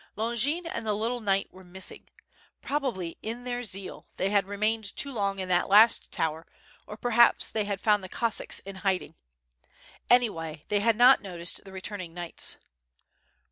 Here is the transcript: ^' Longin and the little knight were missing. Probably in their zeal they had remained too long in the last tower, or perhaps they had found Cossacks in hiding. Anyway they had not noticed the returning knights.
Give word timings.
^' 0.01 0.03
Longin 0.15 0.65
and 0.65 0.83
the 0.83 0.95
little 0.95 1.21
knight 1.21 1.53
were 1.53 1.63
missing. 1.63 2.09
Probably 2.59 3.19
in 3.21 3.43
their 3.43 3.61
zeal 3.61 4.07
they 4.17 4.31
had 4.31 4.47
remained 4.47 4.95
too 4.95 5.13
long 5.13 5.37
in 5.37 5.47
the 5.47 5.63
last 5.67 6.11
tower, 6.11 6.47
or 6.87 6.97
perhaps 6.97 7.51
they 7.51 7.65
had 7.65 7.79
found 7.79 8.09
Cossacks 8.09 8.57
in 8.61 8.77
hiding. 8.77 9.13
Anyway 10.09 10.65
they 10.69 10.79
had 10.79 10.95
not 10.95 11.21
noticed 11.21 11.63
the 11.65 11.71
returning 11.71 12.15
knights. 12.15 12.57